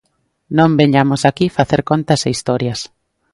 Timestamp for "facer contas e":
1.57-2.29